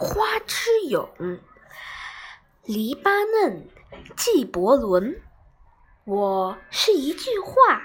[0.00, 1.10] 花之勇。
[2.62, 3.68] 黎巴嫩，
[4.16, 5.20] 纪伯伦。
[6.04, 7.82] 我是一句话，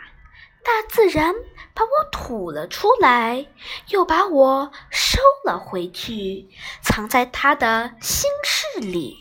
[0.63, 1.33] 大自然
[1.73, 3.47] 把我吐了出来，
[3.87, 6.47] 又把我收了回去，
[6.83, 9.17] 藏在它的心事里。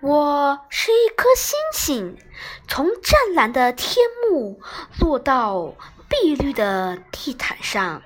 [0.00, 2.18] 我是一颗星星，
[2.66, 4.60] 从湛蓝的天幕
[4.98, 5.76] 落到
[6.08, 8.02] 碧绿的地毯上。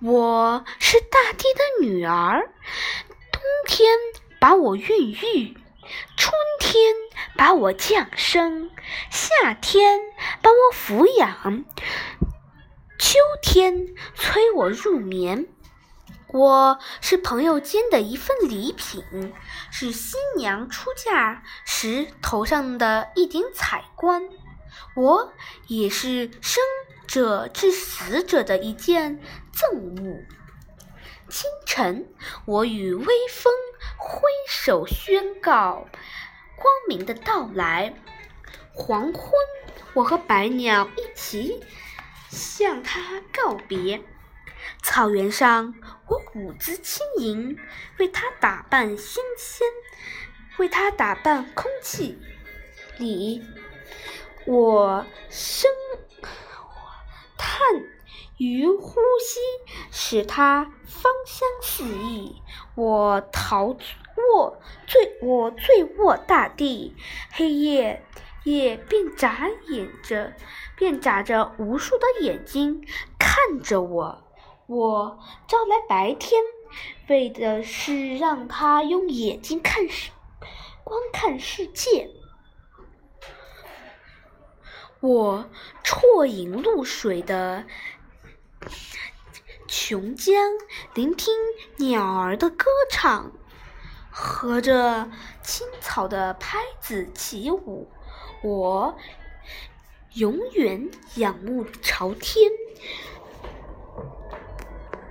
[0.00, 2.50] 我是大地的女儿，
[3.32, 3.94] 冬天
[4.40, 5.56] 把我孕育，
[6.16, 6.94] 春天
[7.36, 8.70] 把我降生，
[9.10, 10.00] 夏天
[10.42, 11.64] 把我抚养，
[12.98, 15.46] 秋天催我入眠。
[16.32, 19.32] 我是朋友间的一份礼品，
[19.72, 24.28] 是新娘出嫁时头上的一顶彩冠。
[24.94, 25.32] 我
[25.66, 26.62] 也是生
[27.10, 29.18] 者致死者的一件
[29.52, 30.22] 赠物。
[31.28, 32.08] 清晨，
[32.44, 33.52] 我与微风
[33.98, 35.88] 挥手宣告
[36.54, 37.94] 光明的到来；
[38.72, 39.32] 黄昏，
[39.94, 41.60] 我和白鸟一起
[42.28, 44.00] 向它告别。
[44.80, 45.74] 草原上，
[46.06, 47.58] 我舞姿轻盈，
[47.98, 49.66] 为它打扮新鲜，
[50.58, 52.16] 为它打扮空气
[52.98, 53.44] 里。
[54.46, 55.68] 我生
[58.40, 59.38] 于呼吸，
[59.90, 62.40] 使它芳香四溢。
[62.74, 66.96] 我陶卧醉，我醉卧大地，
[67.32, 68.02] 黑夜
[68.44, 70.32] 夜便眨眼着，
[70.74, 72.82] 便眨着无数的眼睛
[73.18, 74.24] 看着我。
[74.66, 76.40] 我招来白天，
[77.08, 80.12] 为的是让他用眼睛看世，
[80.82, 82.08] 观看世界。
[85.00, 85.44] 我
[85.82, 87.64] 啜饮露水的
[89.66, 90.32] 琼浆，
[90.94, 91.34] 聆听
[91.76, 93.32] 鸟儿的歌唱，
[94.10, 95.08] 和着
[95.42, 97.88] 青草的拍子起舞。
[98.42, 98.96] 我
[100.14, 102.50] 永远仰慕朝天。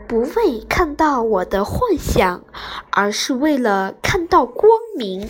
[0.08, 2.44] 不为看到我的幻想，
[2.90, 5.30] 而是为了看到光明。